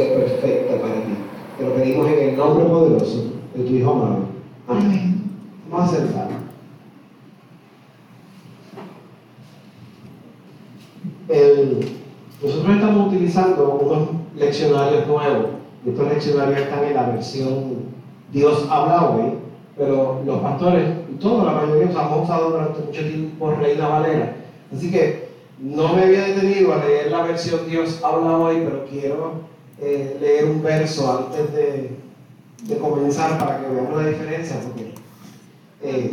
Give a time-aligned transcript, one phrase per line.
[0.00, 1.14] perfecta para ti.
[1.58, 4.18] Te lo pedimos en el nombre poderoso de tu Hijo amado.
[4.68, 5.22] Amén.
[5.70, 6.12] Vamos a hacer
[12.42, 15.46] nosotros estamos utilizando unos leccionarios nuevos.
[15.86, 17.92] Estos leccionarios están en la versión
[18.32, 19.34] Dios habla hoy,
[19.76, 24.36] pero los pastores, y todos, la mayoría, los hemos usado durante mucho tiempo Reina Valera.
[24.74, 25.28] Así que
[25.60, 29.32] no me había detenido a leer la versión Dios habla hoy, pero quiero
[29.82, 31.90] eh, leer un verso antes de,
[32.62, 34.94] de, comenzar para que veamos la diferencia, porque
[35.82, 36.12] eh,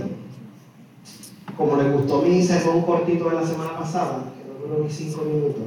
[1.56, 5.22] como le gustó mi un cortito de la semana pasada, que no duró ni cinco
[5.24, 5.62] minutos,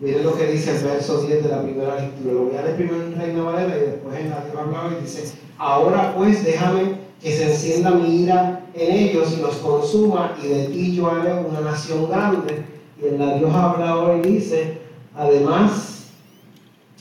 [0.00, 2.34] miren lo que dice el verso 10 de la primera lectura.
[2.34, 5.32] Lo voy a leer primero en Reina Valera y después en la habla hoy, dice,
[5.56, 10.64] ahora pues déjame que se encienda mi ira en ellos y los consuma, y de
[10.66, 12.64] ti yo haré una nación grande
[13.00, 14.78] y en la Dios habla hoy dice,
[15.16, 15.93] además,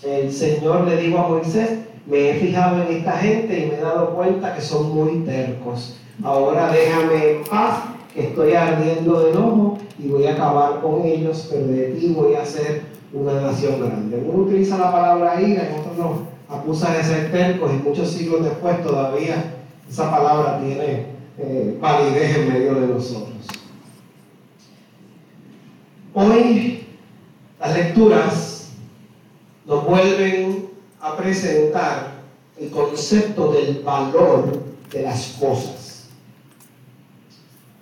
[0.05, 3.81] el Señor le dijo a Moisés, me he fijado en esta gente y me he
[3.81, 5.97] dado cuenta que son muy tercos.
[6.23, 11.47] Ahora déjame en paz, que estoy ardiendo de enojo y voy a acabar con ellos,
[11.50, 14.23] pero de ti voy a hacer una nación grande.
[14.28, 16.33] Uno utiliza la palabra ira, en otros no.
[16.50, 19.53] Acusa de ser tercos y muchos siglos después todavía
[19.89, 21.06] esa palabra tiene
[21.38, 23.47] eh, validez en medio de nosotros.
[26.13, 26.83] Hoy
[27.59, 28.53] las lecturas
[29.66, 30.69] nos vuelven
[31.02, 32.14] a presentar
[32.59, 36.08] el concepto del valor de las cosas.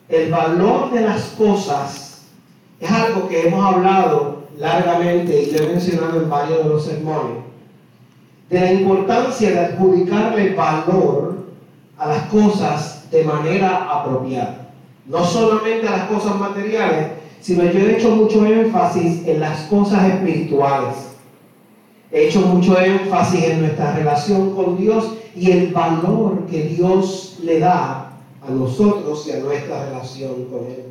[0.09, 2.23] El valor de las cosas
[2.79, 7.43] es algo que hemos hablado largamente y lo he mencionado en varios de los sermones,
[8.49, 11.45] de la importancia de adjudicarle valor
[11.97, 14.69] a las cosas de manera apropiada.
[15.05, 20.09] No solamente a las cosas materiales, sino yo he hecho mucho énfasis en las cosas
[20.09, 21.10] espirituales.
[22.11, 27.59] He hecho mucho énfasis en nuestra relación con Dios y el valor que Dios le
[27.59, 28.11] da
[28.45, 30.85] a nosotros y a nuestra relación con Él.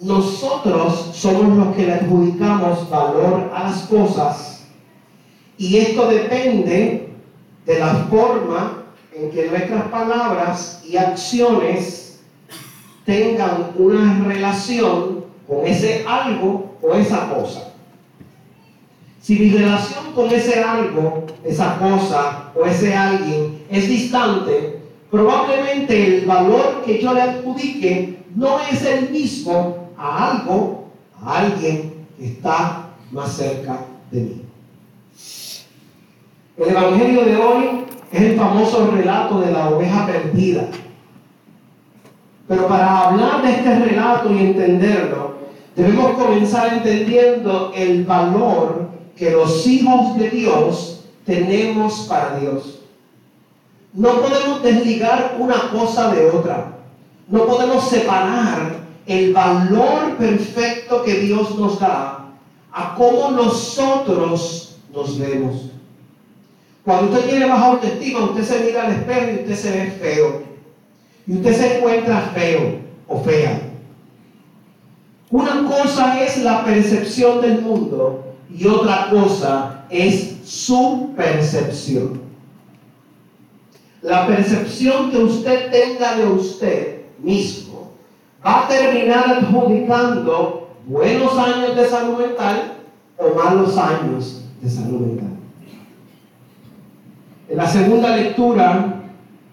[0.00, 4.64] Nosotros somos los que le adjudicamos valor a las cosas
[5.58, 7.10] y esto depende
[7.66, 12.20] de la forma en que nuestras palabras y acciones
[13.04, 17.69] tengan una relación con ese algo o esa cosa.
[19.20, 26.26] Si mi relación con ese algo, esa cosa o ese alguien es distante, probablemente el
[26.26, 30.86] valor que yo le adjudique no es el mismo a algo,
[31.22, 33.80] a alguien que está más cerca
[34.10, 34.42] de mí.
[36.56, 40.68] El Evangelio de hoy es el famoso relato de la oveja perdida.
[42.48, 45.34] Pero para hablar de este relato y entenderlo,
[45.76, 48.89] debemos comenzar entendiendo el valor
[49.20, 52.80] que los hijos de Dios tenemos para Dios.
[53.92, 56.78] No podemos desligar una cosa de otra.
[57.28, 62.30] No podemos separar el valor perfecto que Dios nos da
[62.72, 65.66] a cómo nosotros nos vemos.
[66.82, 70.42] Cuando usted tiene baja autoestima, usted se mira al espejo y usted se ve feo
[71.26, 73.60] y usted se encuentra feo o fea.
[75.30, 82.20] Una cosa es la percepción del mundo y otra cosa es su percepción.
[84.02, 87.92] La percepción que usted tenga de usted mismo
[88.44, 92.78] va a terminar adjudicando buenos años de salud mental
[93.18, 95.28] o malos años de salud mental.
[97.48, 99.02] En la segunda lectura,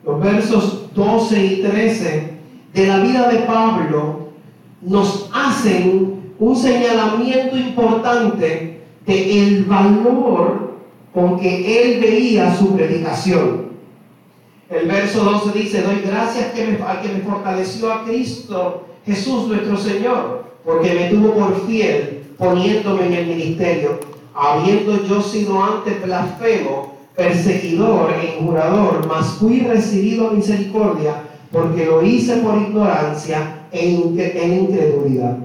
[0.06, 2.34] los versos 12 y 13
[2.74, 4.30] de la vida de Pablo
[4.82, 8.77] nos hacen un señalamiento importante
[9.08, 10.74] de el valor
[11.14, 13.68] con que él veía su predicación.
[14.70, 19.78] El verso 12 dice, doy gracias que al que me fortaleció a Cristo Jesús nuestro
[19.78, 24.00] Señor, porque me tuvo por fiel poniéndome en el ministerio,
[24.36, 32.38] habiendo yo sido antes blasfemo perseguidor e injurador, mas fui recibido misericordia porque lo hice
[32.38, 35.38] por ignorancia e incredulidad.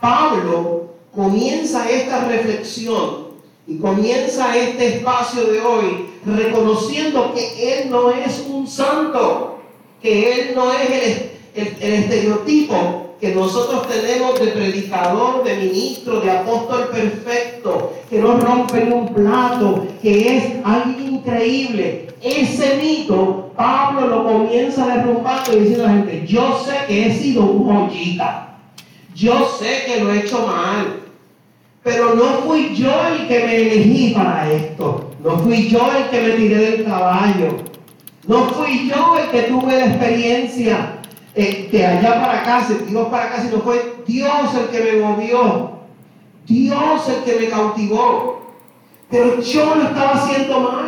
[0.00, 0.87] Pablo
[1.18, 3.26] comienza esta reflexión
[3.66, 9.58] y comienza este espacio de hoy reconociendo que él no es un santo,
[10.00, 16.30] que él no es el, el estereotipo que nosotros tenemos de predicador, de ministro, de
[16.30, 22.14] apóstol perfecto, que no rompe ni un plato, que es alguien increíble.
[22.22, 27.12] Ese mito, Pablo lo comienza derrumbando y dice a la gente, yo sé que he
[27.12, 28.56] sido un joyita,
[29.16, 31.07] yo sé que lo he hecho mal,
[31.88, 35.10] Pero no fui yo el que me elegí para esto.
[35.24, 37.56] No fui yo el que me tiré del caballo.
[38.26, 40.98] No fui yo el que tuve la experiencia
[41.34, 45.78] eh, de allá para acá, Dios para acá, sino fue Dios el que me movió.
[46.46, 48.42] Dios el que me cautivó.
[49.08, 50.87] Pero yo lo estaba haciendo mal.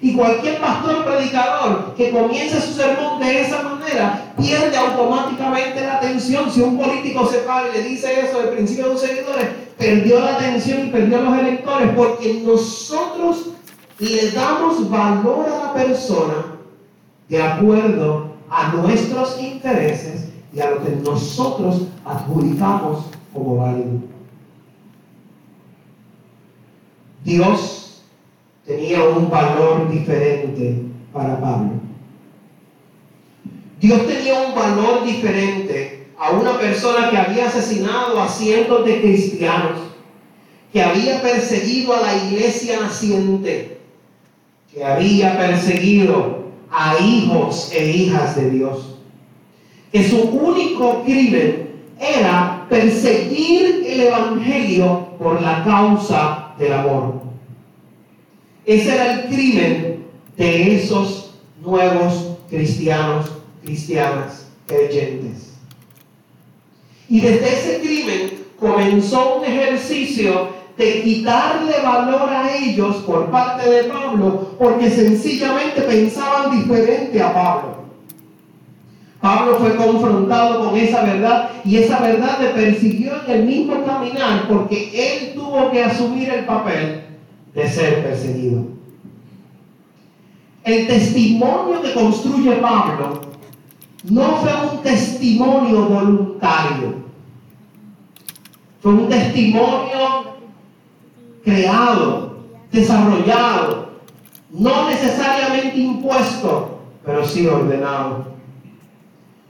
[0.00, 6.50] Y cualquier pastor predicador que comience su sermón de esa manera pierde automáticamente la atención.
[6.50, 10.20] Si un político se para y le dice eso al principio de sus seguidores, perdió
[10.20, 13.48] la atención y perdió los electores porque nosotros
[13.98, 16.58] le damos valor a la persona
[17.28, 23.98] de acuerdo a nuestros intereses y a lo que nosotros adjudicamos como válido.
[27.24, 27.87] Dios
[28.68, 30.82] tenía un valor diferente
[31.12, 31.70] para Pablo.
[33.80, 39.78] Dios tenía un valor diferente a una persona que había asesinado a cientos de cristianos,
[40.70, 43.78] que había perseguido a la iglesia naciente,
[44.70, 48.98] que había perseguido a hijos e hijas de Dios,
[49.90, 57.27] que su único crimen era perseguir el Evangelio por la causa del amor.
[58.68, 60.04] Ese era el crimen
[60.36, 61.32] de esos
[61.64, 63.32] nuevos cristianos,
[63.64, 65.54] cristianas, creyentes.
[67.08, 73.84] Y desde ese crimen comenzó un ejercicio de quitarle valor a ellos por parte de
[73.84, 77.84] Pablo, porque sencillamente pensaban diferente a Pablo.
[79.18, 84.46] Pablo fue confrontado con esa verdad y esa verdad le persiguió en el mismo caminar
[84.46, 87.07] porque él tuvo que asumir el papel
[87.54, 88.64] de ser perseguido.
[90.64, 93.20] El testimonio que construye Pablo
[94.04, 96.94] no fue un testimonio voluntario,
[98.80, 100.36] fue un testimonio
[101.42, 102.38] creado,
[102.70, 103.88] desarrollado,
[104.50, 108.26] no necesariamente impuesto, pero sí ordenado.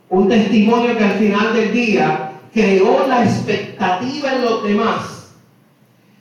[0.09, 5.18] Un testimonio que al final del día creó la expectativa en los demás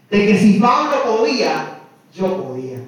[0.09, 1.79] de que si Pablo podía,
[2.13, 2.79] yo podía.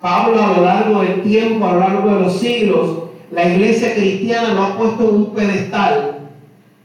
[0.00, 4.54] Pablo a lo largo del tiempo, a lo largo de los siglos, la iglesia cristiana
[4.54, 6.14] lo ha puesto en un pedestal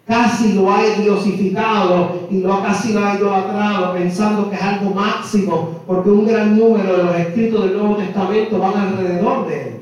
[0.10, 4.90] casi lo ha diosificado y lo ha casi lo ha idolatrado pensando que es algo
[4.90, 9.82] máximo porque un gran número de los escritos del Nuevo Testamento van alrededor de él.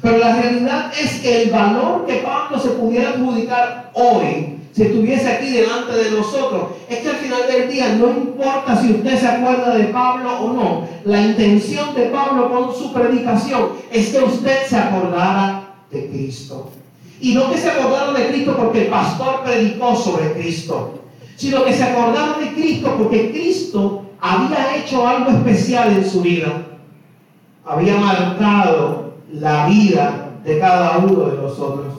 [0.00, 5.28] Pero la realidad es que el valor que Pablo se pudiera adjudicar hoy, si estuviese
[5.28, 9.26] aquí delante de nosotros, es que al final del día no importa si usted se
[9.26, 14.66] acuerda de Pablo o no, la intención de Pablo con su predicación es que usted
[14.68, 16.70] se acordara de Cristo.
[17.20, 21.00] Y no que se acordaron de Cristo porque el pastor predicó sobre Cristo,
[21.36, 26.66] sino que se acordaron de Cristo porque Cristo había hecho algo especial en su vida.
[27.64, 31.94] Había marcado la vida de cada uno de nosotros.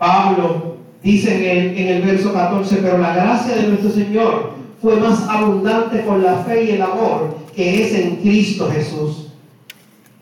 [0.00, 4.50] Pablo dice en el, en el verso 14, pero la gracia de nuestro Señor
[4.82, 9.30] fue más abundante con la fe y el amor que es en Cristo Jesús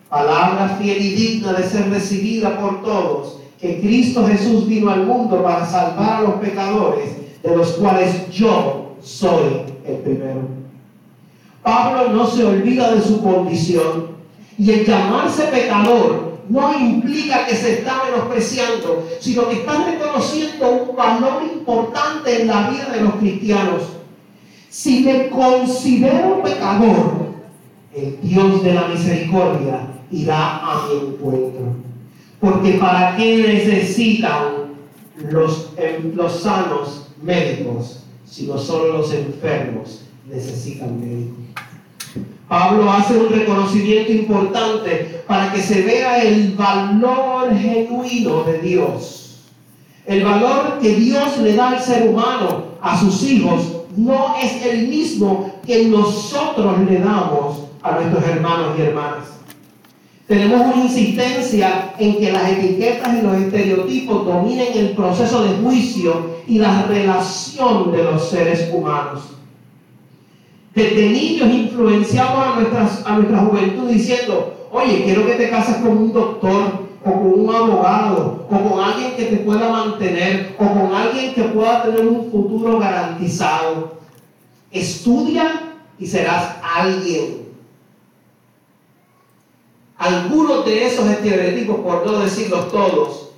[0.09, 5.43] palabra fiel y digna de ser recibida por todos, que Cristo Jesús vino al mundo
[5.43, 7.11] para salvar a los pecadores,
[7.43, 10.41] de los cuales yo soy el primero.
[11.63, 14.19] Pablo no se olvida de su condición
[14.57, 20.97] y el llamarse pecador no implica que se está menospreciando, sino que está reconociendo un
[20.97, 23.83] valor importante en la vida de los cristianos.
[24.71, 27.29] Si me considero pecador,
[27.95, 31.77] el Dios de la misericordia irá a mi encuentro.
[32.41, 34.69] Porque ¿para qué necesitan
[35.31, 41.39] los, em, sanos médicos si no solo los enfermos necesitan médicos?
[42.49, 49.45] Pablo hace un reconocimiento importante para que se vea el valor genuino de Dios.
[50.07, 53.61] El valor que Dios le da al ser humano, a sus hijos,
[53.97, 59.39] no es el mismo que nosotros le damos a nuestros hermanos y hermanas.
[60.27, 66.37] Tenemos una insistencia en que las etiquetas y los estereotipos dominen el proceso de juicio
[66.47, 69.38] y la relación de los seres humanos.
[70.79, 75.89] Desde niños influenciamos a, nuestras, a nuestra juventud diciendo, oye, quiero que te cases con
[75.89, 80.95] un doctor, o con un abogado, o con alguien que te pueda mantener, o con
[80.95, 83.99] alguien que pueda tener un futuro garantizado.
[84.71, 87.49] Estudia y serás alguien
[89.97, 93.31] algunos de esos estereotipos, por no decirlos todos,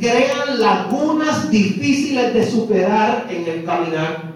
[0.00, 4.27] crean lagunas difíciles de superar en el caminar.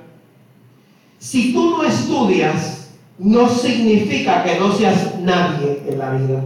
[1.23, 6.43] Si tú no estudias, no significa que no seas nadie en la vida.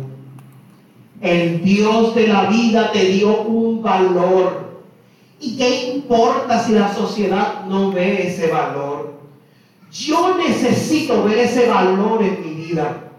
[1.23, 4.83] El Dios de la vida te dio un valor.
[5.41, 9.15] ¿Y qué importa si la sociedad no ve ese valor?
[9.91, 13.13] Yo necesito ver ese valor en mi vida.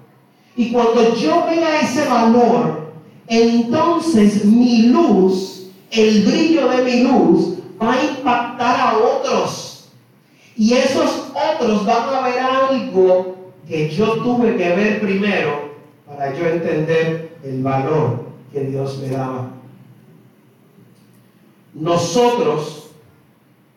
[0.56, 2.92] Y cuando yo vea ese valor,
[3.26, 8.47] entonces mi luz, el brillo de mi luz, va a impactar.
[10.58, 13.36] Y esos otros van a ver algo
[13.68, 15.70] que yo tuve que ver primero
[16.08, 19.52] para yo entender el valor que Dios me daba.
[21.76, 22.90] Nosotros,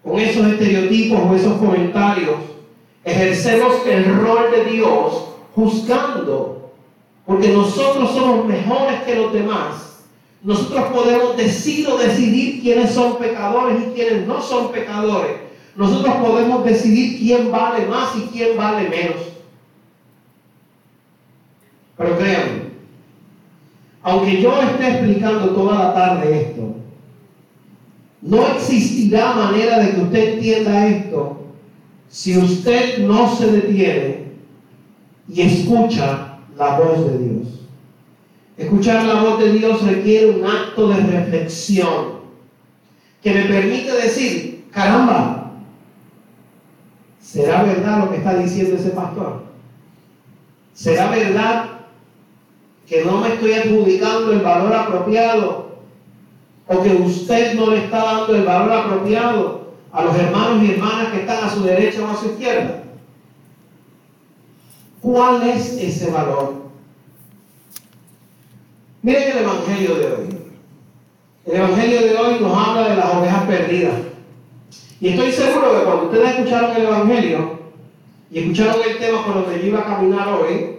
[0.02, 2.36] con esos estereotipos o esos comentarios,
[3.04, 6.72] ejercemos el rol de Dios juzgando,
[7.26, 9.98] porque nosotros somos mejores que los demás.
[10.42, 15.49] Nosotros podemos decir o decidir quiénes son pecadores y quiénes no son pecadores.
[15.76, 19.16] Nosotros podemos decidir quién vale más y quién vale menos.
[21.96, 22.62] Pero créanme,
[24.02, 26.74] aunque yo esté explicando toda la tarde esto,
[28.22, 31.40] no existirá manera de que usted entienda esto
[32.08, 34.24] si usted no se detiene
[35.28, 37.48] y escucha la voz de Dios.
[38.56, 42.20] Escuchar la voz de Dios requiere un acto de reflexión
[43.22, 45.39] que me permite decir, caramba,
[47.32, 49.42] ¿será verdad lo que está diciendo ese pastor?
[50.74, 51.66] ¿Será verdad
[52.88, 55.70] que no me estoy adjudicando el valor apropiado
[56.66, 59.60] o que usted no le está dando el valor apropiado
[59.92, 62.82] a los hermanos y hermanas que están a su derecha o a su izquierda.
[65.00, 66.54] ¿Cuál es ese valor?
[69.02, 70.28] Miren el Evangelio de hoy.
[71.46, 74.09] El Evangelio de hoy nos habla de las ovejas perdidas.
[75.00, 77.58] Y estoy seguro que cuando ustedes escucharon el Evangelio
[78.30, 80.78] y escucharon el tema por donde yo iba a caminar hoy,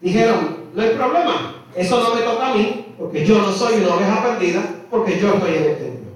[0.00, 3.94] dijeron, no hay problema, eso no me toca a mí, porque yo no soy una
[3.94, 6.10] oveja perdida, porque yo estoy en el templo.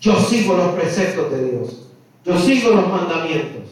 [0.00, 1.88] Yo sigo los preceptos de Dios,
[2.24, 3.62] yo sigo los mandamientos,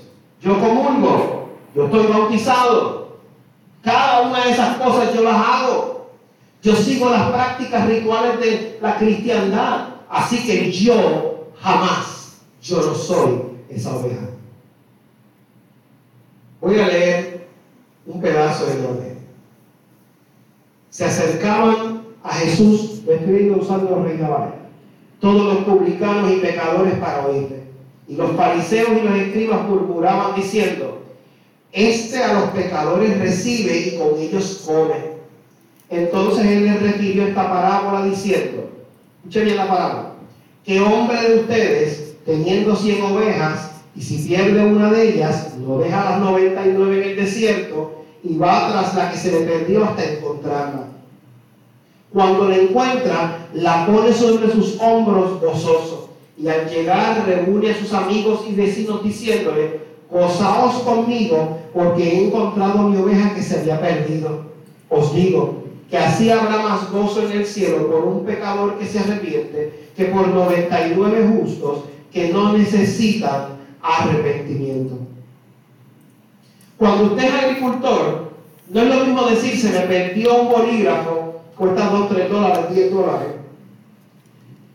[0.40, 3.18] yo comulgo, yo estoy bautizado.
[3.82, 6.12] Cada una de esas cosas yo las hago.
[6.62, 9.88] Yo sigo las prácticas rituales de la cristiandad.
[10.08, 12.11] Así que yo jamás,
[12.62, 14.28] yo no soy esa oveja.
[16.60, 17.48] Voy a leer
[18.06, 19.12] un pedazo de Evangelio.
[20.90, 24.28] Se acercaban a Jesús, estoy usando los reyes
[25.20, 27.62] todos los publicanos y pecadores para oírle.
[28.08, 31.02] Y los fariseos y los escribas murmuraban diciendo,
[31.72, 35.12] este a los pecadores recibe y con ellos come.
[35.88, 38.68] Entonces él les refirió esta parábola diciendo,
[39.18, 40.12] escuchen bien la parábola,
[40.64, 46.10] que hombre de ustedes, teniendo cien ovejas, y si pierde una de ellas, no deja
[46.10, 50.84] las 99 en el desierto y va tras la que se le perdió hasta encontrarla.
[52.12, 57.92] Cuando la encuentra, la pone sobre sus hombros gozoso y al llegar reúne a sus
[57.92, 64.44] amigos y vecinos diciéndole, gozaos conmigo porque he encontrado mi oveja que se había perdido.
[64.88, 68.98] Os digo que así habrá más gozo en el cielo por un pecador que se
[68.98, 74.98] arrepiente que por 99 justos que no necesitan arrepentimiento.
[76.76, 78.32] Cuando usted es agricultor,
[78.68, 82.90] no es lo mismo decir se me perdió un bolígrafo, cuesta 2, 3 dólares, 10
[82.90, 83.28] dólares,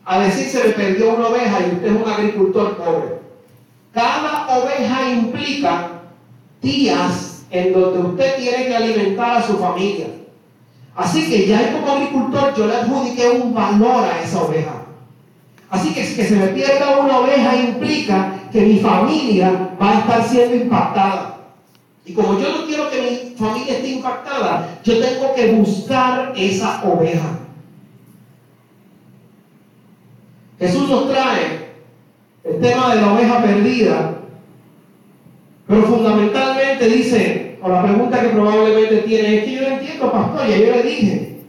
[0.05, 3.17] a decir se me perdió una oveja y usted es un agricultor pobre.
[3.93, 5.91] Cada oveja implica
[6.61, 10.07] días en donde usted tiene que alimentar a su familia.
[10.95, 14.76] Así que ya como agricultor yo le adjudiqué un valor a esa oveja.
[15.69, 20.23] Así que que se me pierda una oveja implica que mi familia va a estar
[20.23, 21.37] siendo impactada.
[22.05, 26.81] Y como yo no quiero que mi familia esté impactada, yo tengo que buscar esa
[26.83, 27.39] oveja.
[30.57, 31.67] Jesús nos trae
[32.45, 34.13] el tema de la oveja perdida,
[35.67, 40.57] pero fundamentalmente dice, o la pregunta que probablemente tiene es que yo entiendo, pastor, ya
[40.57, 41.39] yo le dije,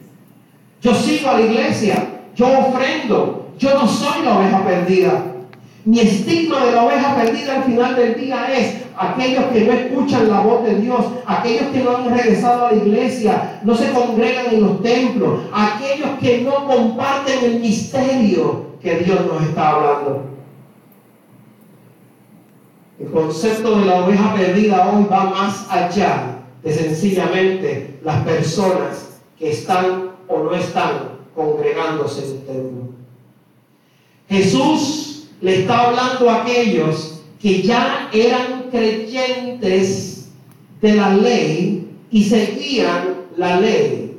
[0.82, 5.24] yo sigo a la iglesia, yo ofrendo, yo no soy la oveja perdida.
[5.84, 10.28] Mi estigma de la oveja perdida al final del día es aquellos que no escuchan
[10.28, 14.46] la voz de Dios, aquellos que no han regresado a la iglesia, no se congregan
[14.52, 20.22] en los templos, aquellos que no comparten el misterio que Dios nos está hablando.
[23.00, 29.50] El concepto de la oveja perdida hoy va más allá de sencillamente las personas que
[29.50, 32.97] están o no están congregándose en el templo.
[34.28, 40.28] Jesús le está hablando a aquellos que ya eran creyentes
[40.80, 44.16] de la ley y seguían la ley,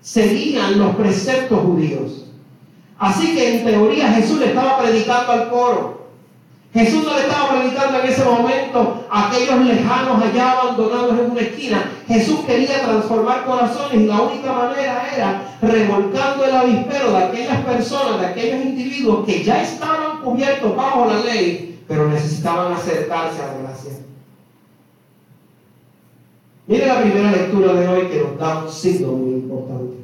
[0.00, 2.26] seguían los preceptos judíos.
[2.98, 6.01] Así que en teoría Jesús le estaba predicando al coro.
[6.72, 11.40] Jesús no le estaba predicando en ese momento a aquellos lejanos allá abandonados en una
[11.42, 11.90] esquina.
[12.08, 18.20] Jesús quería transformar corazones y la única manera era revolcando el avispero de aquellas personas,
[18.20, 23.62] de aquellos individuos que ya estaban cubiertos bajo la ley, pero necesitaban acercarse a la
[23.62, 23.92] gracia.
[26.66, 29.96] Mire la primera lectura de hoy que nos da un signo muy importante.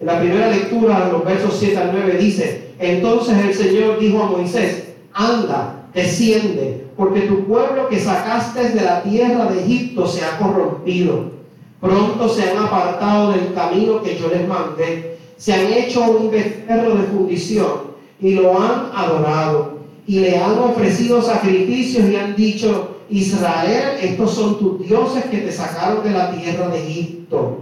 [0.00, 4.22] En la primera lectura, de los versos 7 al 9, dice, entonces el Señor dijo
[4.22, 4.83] a Moisés,
[5.14, 11.32] anda, desciende, porque tu pueblo que sacaste de la tierra de Egipto se ha corrompido.
[11.80, 15.18] Pronto se han apartado del camino que yo les mandé.
[15.36, 19.78] Se han hecho un becerro de fundición y lo han adorado.
[20.06, 25.52] Y le han ofrecido sacrificios y han dicho, Israel, estos son tus dioses que te
[25.52, 27.58] sacaron de la tierra de Egipto.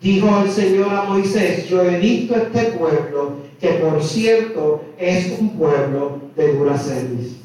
[0.00, 5.50] Dijo el Señor a Moisés, yo he visto este pueblo, que por cierto es un
[5.50, 7.36] pueblo de dura servicio.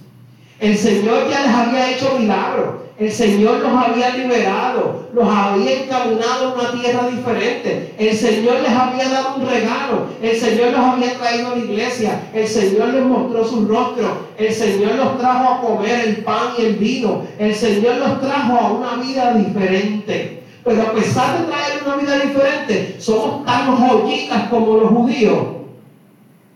[0.62, 2.86] El Señor ya les había hecho milagros.
[2.98, 7.94] El Señor los había liberado, los había encaminado a una tierra diferente.
[7.98, 10.06] El Señor les había dado un regalo.
[10.22, 12.22] El Señor los había traído a la iglesia.
[12.34, 14.18] El Señor les mostró su rostro.
[14.38, 17.24] El Señor los trajo a comer el pan y el vino.
[17.38, 20.45] El Señor los trajo a una vida diferente.
[20.66, 25.38] Pero a pesar de traer una vida diferente, somos tan joyitas como los judíos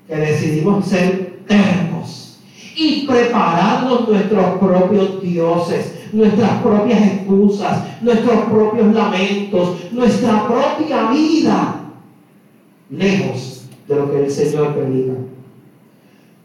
[0.08, 2.40] que decidimos ser tercos
[2.76, 11.82] y prepararnos nuestros propios dioses, nuestras propias excusas, nuestros propios lamentos, nuestra propia vida,
[12.90, 15.14] lejos de lo que el Señor predica.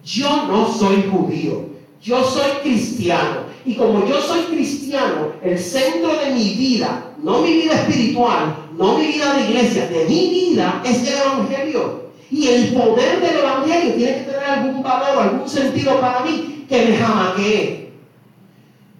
[0.05, 1.65] Yo no soy judío,
[2.03, 3.44] yo soy cristiano.
[3.67, 8.99] Y como yo soy cristiano, el centro de mi vida, no mi vida espiritual, no
[8.99, 12.05] mi vida de iglesia, de mi vida es el Evangelio.
[12.31, 16.87] Y el poder del Evangelio tiene que tener algún valor, algún sentido para mí que
[16.87, 17.91] me jamaquee.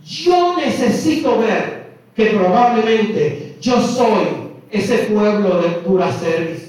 [0.05, 4.25] Yo necesito ver que probablemente yo soy
[4.71, 6.69] ese pueblo de dura servicio.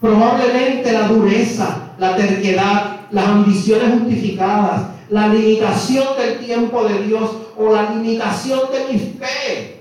[0.00, 7.72] Probablemente la dureza, la terquedad, las ambiciones justificadas, la limitación del tiempo de Dios o
[7.72, 9.80] la limitación de mi fe.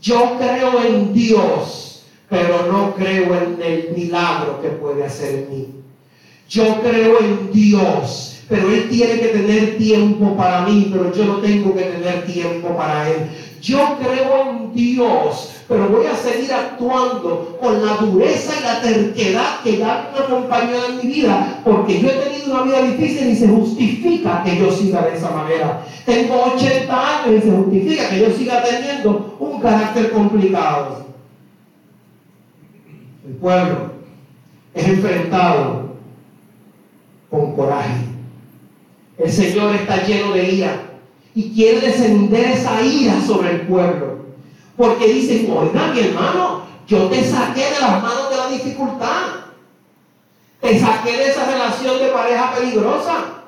[0.00, 5.66] Yo creo en Dios, pero no creo en el milagro que puede hacer en mí.
[6.48, 11.36] Yo creo en Dios, pero Él tiene que tener tiempo para mí, pero yo no
[11.38, 13.28] tengo que tener tiempo para Él.
[13.60, 19.60] Yo creo en Dios, pero voy a seguir actuando con la dureza y la terquedad
[19.62, 23.36] que ya me acompañado en mi vida, porque yo he tenido una vida difícil y
[23.36, 25.84] se justifica que yo siga de esa manera.
[26.06, 31.04] Tengo 80 años y se justifica que yo siga teniendo un carácter complicado.
[33.26, 33.92] El pueblo
[34.72, 35.88] es enfrentado
[37.28, 38.04] con coraje.
[39.18, 40.87] El Señor está lleno de ira
[41.38, 44.24] y quiere descender esa ira sobre el pueblo.
[44.76, 49.22] Porque dicen, oiga mi hermano, yo te saqué de las manos de la dificultad.
[50.60, 53.44] Te saqué de esa relación de pareja peligrosa.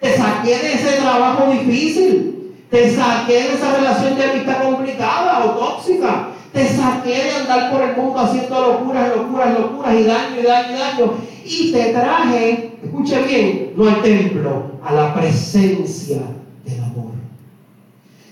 [0.00, 2.54] Te saqué de ese trabajo difícil.
[2.70, 6.28] Te saqué de esa relación de amistad complicada o tóxica.
[6.54, 10.74] Te saqué de andar por el mundo haciendo locuras, locuras, locuras y daño y daño
[10.74, 11.12] y daño.
[11.44, 16.22] Y te traje, escuche bien, no al templo, a la presencia
[16.64, 17.15] del amor.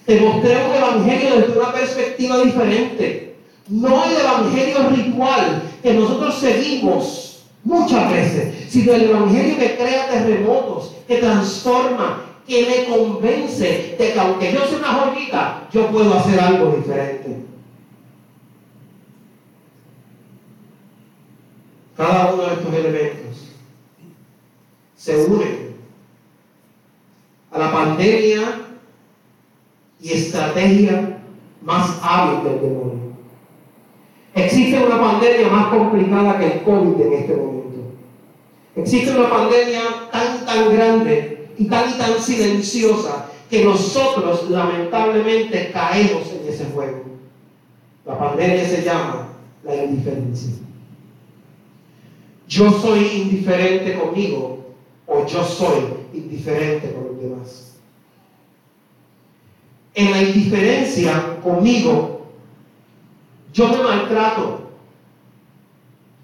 [0.06, 3.36] Te mostré un evangelio desde una perspectiva diferente.
[3.68, 10.94] No el evangelio ritual que nosotros seguimos muchas veces, sino el evangelio que crea terremotos,
[11.08, 16.38] que transforma, que me convence de que aunque yo sea una joyita, yo puedo hacer
[16.38, 17.36] algo diferente.
[21.96, 23.36] Cada uno de estos elementos
[24.96, 25.74] se une
[27.50, 28.63] a la pandemia
[30.04, 31.18] y estrategia
[31.62, 33.14] más hábil del demonio.
[34.34, 37.78] Existe una pandemia más complicada que el COVID en este momento.
[38.76, 39.80] Existe una pandemia
[40.12, 47.04] tan, tan grande y tan tan silenciosa que nosotros lamentablemente caemos en ese juego.
[48.04, 49.28] La pandemia se llama
[49.62, 50.52] la indiferencia.
[52.46, 54.66] Yo soy indiferente conmigo
[55.06, 55.80] o yo soy
[56.12, 57.63] indiferente con los demás
[59.94, 62.26] en la indiferencia conmigo,
[63.52, 64.62] yo me maltrato.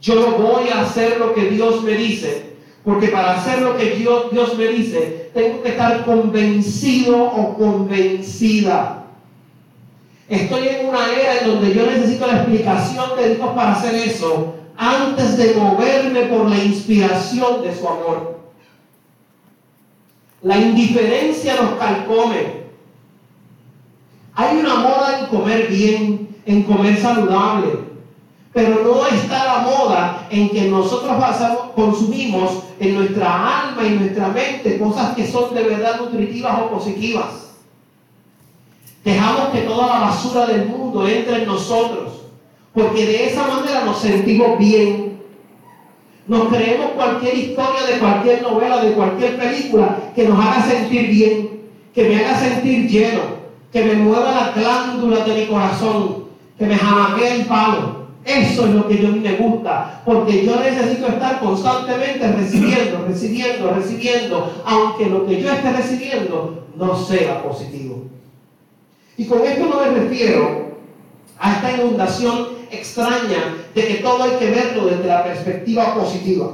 [0.00, 2.50] Yo no voy a hacer lo que Dios me dice
[2.84, 9.04] Porque para hacer lo que Dios, Dios me dice, tengo que estar convencido o convencida.
[10.28, 14.54] Estoy en una era en donde yo necesito la explicación de Dios para hacer eso
[14.76, 18.38] antes de moverme por la inspiración de su amor.
[20.42, 22.59] La indiferencia nos calcome.
[24.40, 27.78] Hay una moda en comer bien, en comer saludable,
[28.54, 31.12] pero no está la moda en que nosotros
[31.74, 37.50] consumimos en nuestra alma y nuestra mente cosas que son de verdad nutritivas o positivas.
[39.04, 42.22] Dejamos que toda la basura del mundo entre en nosotros,
[42.72, 45.20] porque de esa manera nos sentimos bien.
[46.26, 51.60] Nos creemos cualquier historia de cualquier novela, de cualquier película que nos haga sentir bien,
[51.94, 53.39] que me haga sentir lleno,
[53.72, 56.24] que me mueva la glándula de mi corazón,
[56.58, 58.00] que me jamaquee el palo.
[58.24, 64.62] Eso es lo que yo me gusta, porque yo necesito estar constantemente recibiendo, recibiendo, recibiendo,
[64.66, 68.02] aunque lo que yo esté recibiendo no sea positivo.
[69.16, 70.70] Y con esto no me refiero
[71.38, 76.52] a esta inundación extraña de que todo hay que verlo desde la perspectiva positiva.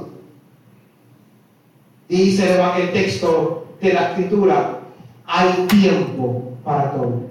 [2.07, 4.76] Dice el texto de la escritura,
[5.27, 7.27] hay tiempo para todo.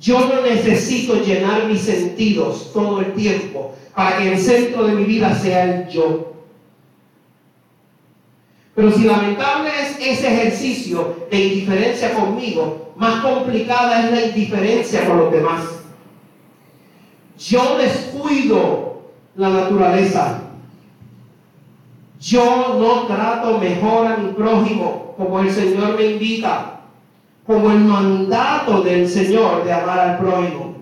[0.00, 5.04] Yo no necesito llenar mis sentidos todo el tiempo para que el centro de mi
[5.04, 6.34] vida sea el yo.
[8.74, 15.18] Pero si lamentable es ese ejercicio de indiferencia conmigo, más complicada es la indiferencia con
[15.18, 15.64] los demás.
[17.38, 19.02] Yo descuido
[19.36, 20.42] la naturaleza.
[22.20, 26.80] Yo no trato mejor a mi prójimo como el Señor me invita,
[27.44, 30.76] como el mandato del Señor de amar al prójimo.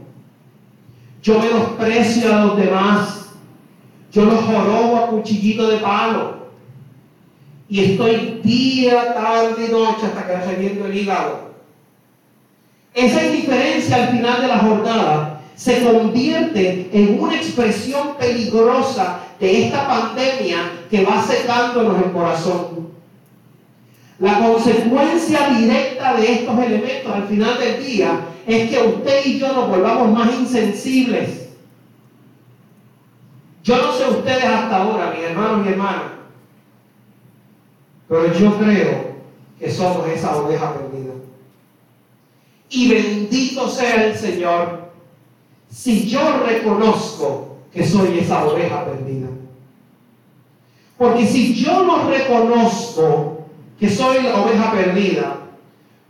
[1.22, 3.31] Yo menosprecio a los demás.
[4.12, 6.37] Yo los jorobo a cuchillito de palo
[7.68, 11.51] y estoy día, tarde y noche hasta que reviento el hígado.
[12.94, 19.87] Esa indiferencia al final de la jornada se convierte en una expresión peligrosa de esta
[19.87, 22.86] pandemia que va secándonos el corazón.
[24.18, 29.52] La consecuencia directa de estos elementos al final del día es que usted y yo
[29.52, 31.48] nos volvamos más insensibles.
[33.62, 36.12] Yo no sé ustedes hasta ahora, mis hermanos y hermanas,
[38.09, 39.16] pero yo creo
[39.59, 41.12] que somos esa oveja perdida.
[42.70, 44.87] Y bendito sea el Señor
[45.68, 49.29] si yo reconozco que soy esa oveja perdida.
[50.96, 53.36] Porque si yo no reconozco
[53.79, 55.37] que soy la oveja perdida,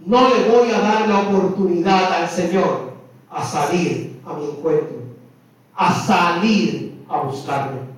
[0.05, 2.93] no le voy a dar la oportunidad al Señor
[3.31, 4.99] a salir a mi encuentro,
[5.75, 7.97] a salir a buscarme.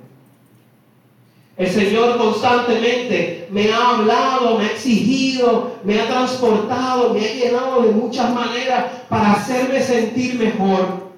[1.58, 7.82] El Señor constantemente me ha hablado, me ha exigido, me ha transportado, me ha llenado
[7.82, 11.08] de muchas maneras para hacerme sentir mejor,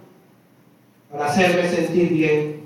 [1.12, 2.60] para hacerme sentir bien.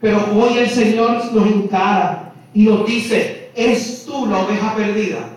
[0.00, 5.30] Pero hoy el Señor nos encara y nos dice, ¿eres tú la oveja perdida?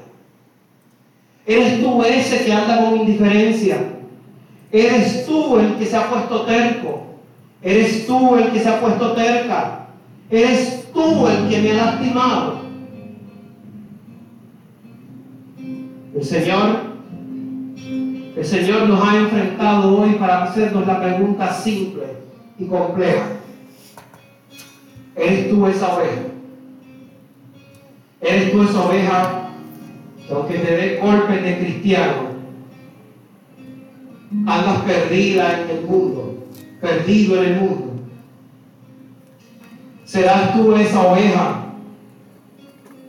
[1.46, 3.78] ¿Eres tú ese que anda con indiferencia?
[4.72, 7.08] ¿Eres tú el que se ha puesto terco?
[7.62, 9.88] ¿Eres tú el que se ha puesto terca?
[10.30, 12.60] Eres tú el que me ha lastimado.
[16.16, 16.82] El Señor,
[18.36, 22.04] el Señor nos ha enfrentado hoy para hacernos la pregunta simple
[22.60, 23.26] y compleja.
[25.16, 26.29] ¿Eres tú esa oveja?
[28.22, 29.50] ¿Eres tú esa oveja
[30.28, 32.30] que aunque te dé golpes de cristiano,
[34.46, 36.48] andas perdida en el mundo,
[36.82, 37.90] perdido en el mundo?
[40.10, 41.66] serás tú esa oveja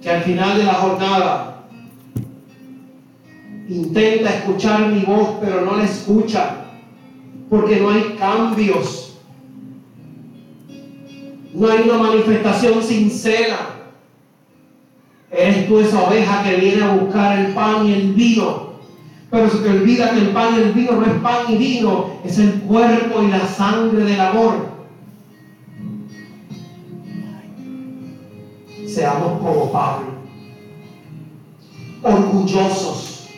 [0.02, 1.64] que al final de la jornada
[3.70, 6.56] intenta escuchar mi voz, pero no la escucha,
[7.48, 9.18] porque no hay cambios.
[11.54, 13.79] No hay una manifestación sincera.
[15.30, 18.70] Eres tú esa oveja que viene a buscar el pan y el vino.
[19.30, 22.06] Pero se te olvida que el pan y el vino no es pan y vino,
[22.24, 24.70] es el cuerpo y la sangre del amor.
[28.90, 30.08] seamos como Pablo,
[32.02, 33.28] orgullosos,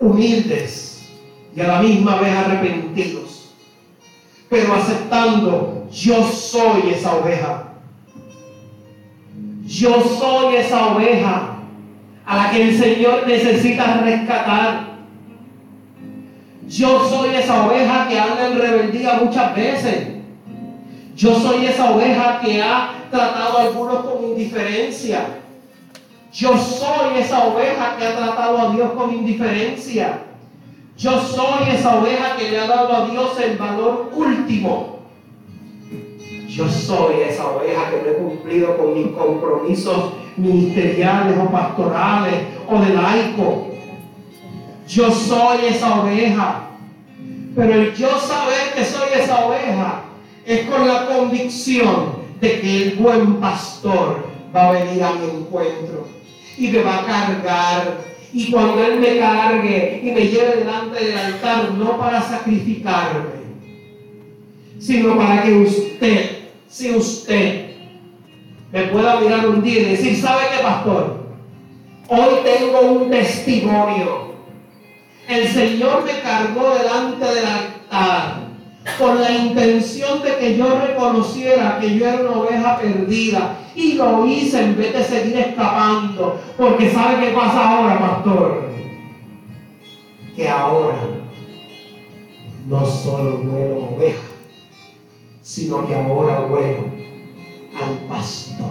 [0.00, 1.08] humildes
[1.54, 3.52] y a la misma vez arrepentidos,
[4.48, 7.67] pero aceptando, yo soy esa oveja.
[9.78, 11.50] Yo soy esa oveja
[12.26, 14.88] a la que el Señor necesita rescatar.
[16.66, 20.08] Yo soy esa oveja que anda en rebeldía muchas veces.
[21.14, 25.20] Yo soy esa oveja que ha tratado a algunos con indiferencia.
[26.32, 30.22] Yo soy esa oveja que ha tratado a Dios con indiferencia.
[30.96, 34.97] Yo soy esa oveja que le ha dado a Dios el valor último.
[36.58, 42.34] Yo soy esa oveja que no he cumplido con mis compromisos ministeriales o pastorales
[42.68, 43.68] o de laico.
[44.88, 46.70] Yo soy esa oveja.
[47.54, 50.02] Pero el yo saber que soy esa oveja
[50.44, 56.08] es con la convicción de que el buen pastor va a venir a mi encuentro
[56.56, 57.98] y me va a cargar.
[58.32, 63.46] Y cuando Él me cargue y me lleve delante del altar, no para sacrificarme,
[64.80, 66.37] sino para que usted,
[66.68, 67.70] si usted
[68.72, 71.18] me pueda mirar un día y decir, ¿sabe qué, pastor?
[72.08, 74.28] Hoy tengo un testimonio.
[75.28, 78.48] El Señor me cargó delante del altar
[78.98, 83.56] con la intención de que yo reconociera que yo era una oveja perdida.
[83.74, 86.40] Y lo hice en vez de seguir escapando.
[86.56, 88.68] Porque ¿sabe qué pasa ahora, pastor?
[90.34, 90.96] Que ahora
[92.66, 94.27] no solo vuelo oveja,
[95.48, 96.84] sino que ahora vuelo
[97.74, 98.70] al pastor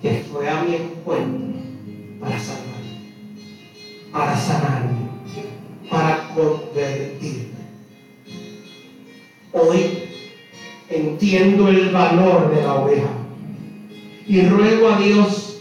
[0.00, 1.60] que fue a mi encuentro
[2.18, 3.12] para salvarme,
[4.10, 5.08] para sanarme,
[5.90, 7.52] para convertirme.
[9.52, 10.08] Hoy
[10.88, 13.10] entiendo el valor de la oveja
[14.26, 15.58] y ruego a Dios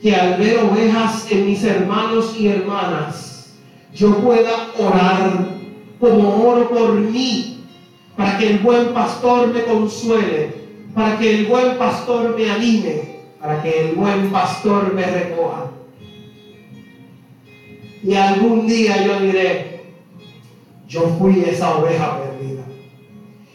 [0.00, 3.52] que al ver ovejas en mis hermanos y hermanas,
[3.94, 5.58] yo pueda orar
[6.00, 7.49] como oro por mí,
[8.20, 10.52] para que el buen pastor me consuele,
[10.94, 15.70] para que el buen pastor me anime, para que el buen pastor me recoja.
[18.02, 19.94] Y algún día yo diré,
[20.86, 22.62] yo fui esa oveja perdida.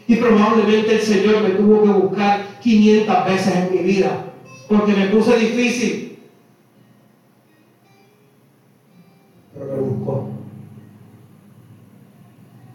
[0.08, 4.32] Y probablemente el Señor me tuvo que buscar 500 veces en mi vida
[4.66, 6.18] porque me puse difícil.
[9.54, 10.28] Pero me buscó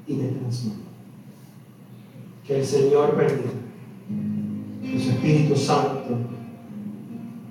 [0.07, 0.90] y me transformó.
[2.51, 3.49] Que el Señor permita
[4.81, 6.17] que su Espíritu Santo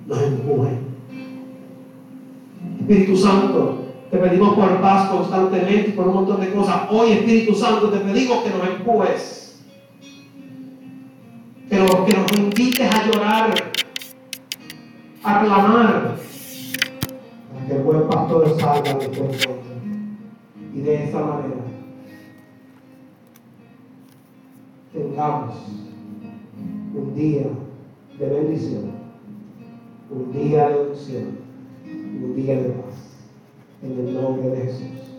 [0.05, 0.77] nos empuje.
[2.81, 3.79] Espíritu Santo,
[4.11, 6.83] te pedimos por paz constantemente por un montón de cosas.
[6.91, 9.63] Hoy, Espíritu Santo, te pedimos que nos empujes
[11.67, 13.53] que nos invites a llorar,
[15.23, 16.15] a clamar,
[17.51, 19.51] para que el buen pastor salga de encuentro.
[20.75, 21.60] Y de esa manera
[26.95, 27.47] un día
[28.17, 28.91] de bendición,
[30.09, 31.37] un día de unción,
[32.23, 33.17] un día de paz.
[33.83, 35.10] En el nombre de Jesús.